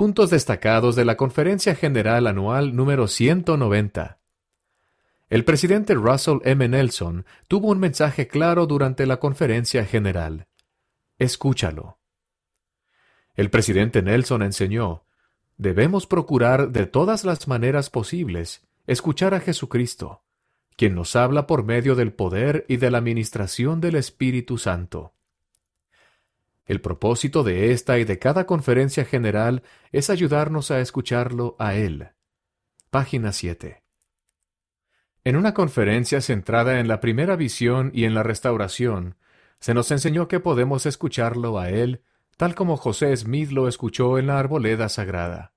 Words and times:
Puntos 0.00 0.30
destacados 0.30 0.96
de 0.96 1.04
la 1.04 1.18
Conferencia 1.18 1.74
General 1.74 2.26
Anual 2.26 2.74
número 2.74 3.06
190. 3.06 4.18
El 5.28 5.44
presidente 5.44 5.92
Russell 5.92 6.38
M. 6.44 6.66
Nelson 6.68 7.26
tuvo 7.48 7.68
un 7.68 7.78
mensaje 7.78 8.26
claro 8.26 8.64
durante 8.64 9.04
la 9.04 9.18
conferencia 9.18 9.84
general. 9.84 10.46
Escúchalo. 11.18 11.98
El 13.34 13.50
presidente 13.50 14.00
Nelson 14.00 14.40
enseñó, 14.40 15.04
debemos 15.58 16.06
procurar 16.06 16.70
de 16.70 16.86
todas 16.86 17.26
las 17.26 17.46
maneras 17.46 17.90
posibles 17.90 18.66
escuchar 18.86 19.34
a 19.34 19.40
Jesucristo, 19.40 20.22
quien 20.76 20.94
nos 20.94 21.14
habla 21.14 21.46
por 21.46 21.62
medio 21.62 21.94
del 21.94 22.14
poder 22.14 22.64
y 22.68 22.78
de 22.78 22.90
la 22.90 22.96
administración 22.96 23.82
del 23.82 23.96
Espíritu 23.96 24.56
Santo. 24.56 25.12
El 26.70 26.80
propósito 26.80 27.42
de 27.42 27.72
esta 27.72 27.98
y 27.98 28.04
de 28.04 28.20
cada 28.20 28.46
conferencia 28.46 29.04
general 29.04 29.64
es 29.90 30.08
ayudarnos 30.08 30.70
a 30.70 30.78
escucharlo 30.78 31.56
a 31.58 31.74
Él. 31.74 32.10
Página 32.90 33.32
7. 33.32 33.82
En 35.24 35.34
una 35.34 35.52
conferencia 35.52 36.20
centrada 36.20 36.78
en 36.78 36.86
la 36.86 37.00
primera 37.00 37.34
visión 37.34 37.90
y 37.92 38.04
en 38.04 38.14
la 38.14 38.22
restauración, 38.22 39.16
se 39.58 39.74
nos 39.74 39.90
enseñó 39.90 40.28
que 40.28 40.38
podemos 40.38 40.86
escucharlo 40.86 41.58
a 41.58 41.70
Él, 41.70 42.04
tal 42.36 42.54
como 42.54 42.76
José 42.76 43.16
Smith 43.16 43.50
lo 43.50 43.66
escuchó 43.66 44.16
en 44.16 44.28
la 44.28 44.38
arboleda 44.38 44.88
sagrada. 44.88 45.54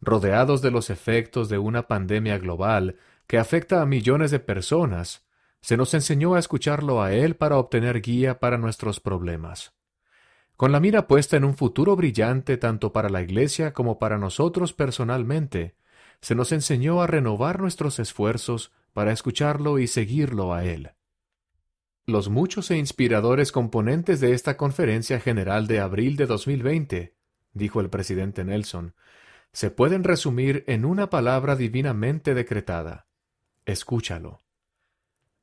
Rodeados 0.00 0.62
de 0.62 0.70
los 0.70 0.88
efectos 0.88 1.50
de 1.50 1.58
una 1.58 1.86
pandemia 1.86 2.38
global 2.38 2.96
que 3.26 3.36
afecta 3.36 3.82
a 3.82 3.84
millones 3.84 4.30
de 4.30 4.40
personas, 4.40 5.26
se 5.60 5.76
nos 5.76 5.92
enseñó 5.92 6.34
a 6.34 6.38
escucharlo 6.38 7.02
a 7.02 7.12
Él 7.12 7.36
para 7.36 7.58
obtener 7.58 8.00
guía 8.00 8.40
para 8.40 8.56
nuestros 8.56 9.00
problemas. 9.00 9.74
Con 10.60 10.72
la 10.72 10.80
mira 10.80 11.06
puesta 11.06 11.38
en 11.38 11.44
un 11.46 11.56
futuro 11.56 11.96
brillante 11.96 12.58
tanto 12.58 12.92
para 12.92 13.08
la 13.08 13.22
Iglesia 13.22 13.72
como 13.72 13.98
para 13.98 14.18
nosotros 14.18 14.74
personalmente, 14.74 15.74
se 16.20 16.34
nos 16.34 16.52
enseñó 16.52 17.00
a 17.00 17.06
renovar 17.06 17.60
nuestros 17.60 17.98
esfuerzos 17.98 18.70
para 18.92 19.10
escucharlo 19.10 19.78
y 19.78 19.86
seguirlo 19.86 20.52
a 20.52 20.66
Él. 20.66 20.90
Los 22.04 22.28
muchos 22.28 22.70
e 22.70 22.76
inspiradores 22.76 23.52
componentes 23.52 24.20
de 24.20 24.34
esta 24.34 24.58
conferencia 24.58 25.18
general 25.18 25.66
de 25.66 25.80
abril 25.80 26.16
de 26.16 26.26
2020, 26.26 27.14
dijo 27.54 27.80
el 27.80 27.88
presidente 27.88 28.44
Nelson, 28.44 28.94
se 29.54 29.70
pueden 29.70 30.04
resumir 30.04 30.64
en 30.66 30.84
una 30.84 31.08
palabra 31.08 31.56
divinamente 31.56 32.34
decretada. 32.34 33.06
Escúchalo. 33.64 34.42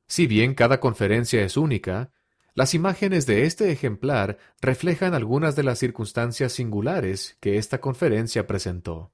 Si 0.07 0.27
bien 0.27 0.55
cada 0.55 0.81
conferencia 0.81 1.45
es 1.45 1.59
única, 1.59 2.11
las 2.55 2.73
imágenes 2.73 3.27
de 3.27 3.45
este 3.45 3.71
ejemplar 3.71 4.39
reflejan 4.63 5.13
algunas 5.13 5.57
de 5.57 5.65
las 5.65 5.79
circunstancias 5.79 6.55
singulares 6.55 7.37
que 7.39 7.59
esta 7.59 7.83
conferencia 7.83 8.47
presentó. 8.47 9.13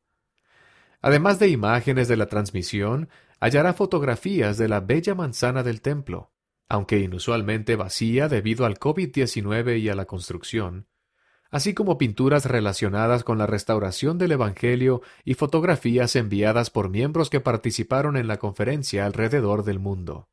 Además 1.00 1.38
de 1.38 1.48
imágenes 1.48 2.08
de 2.08 2.16
la 2.16 2.26
transmisión, 2.26 3.08
hallará 3.40 3.72
fotografías 3.72 4.58
de 4.58 4.68
la 4.68 4.80
bella 4.80 5.14
manzana 5.14 5.62
del 5.62 5.80
templo, 5.80 6.32
aunque 6.68 6.98
inusualmente 6.98 7.76
vacía 7.76 8.28
debido 8.28 8.66
al 8.66 8.78
COVID-19 8.78 9.78
y 9.78 9.88
a 9.88 9.94
la 9.94 10.06
construcción, 10.06 10.88
así 11.50 11.74
como 11.74 11.98
pinturas 11.98 12.44
relacionadas 12.46 13.24
con 13.24 13.38
la 13.38 13.46
restauración 13.46 14.18
del 14.18 14.32
Evangelio 14.32 15.02
y 15.24 15.34
fotografías 15.34 16.16
enviadas 16.16 16.70
por 16.70 16.88
miembros 16.88 17.30
que 17.30 17.40
participaron 17.40 18.16
en 18.16 18.26
la 18.26 18.38
conferencia 18.38 19.06
alrededor 19.06 19.64
del 19.64 19.78
mundo. 19.78 20.28